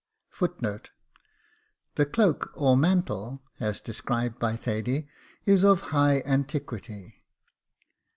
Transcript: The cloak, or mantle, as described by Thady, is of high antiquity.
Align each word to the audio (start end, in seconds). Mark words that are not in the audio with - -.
The 1.95 2.07
cloak, 2.11 2.51
or 2.55 2.75
mantle, 2.75 3.43
as 3.59 3.79
described 3.79 4.39
by 4.39 4.55
Thady, 4.55 5.07
is 5.45 5.63
of 5.63 5.81
high 5.93 6.21
antiquity. 6.25 7.21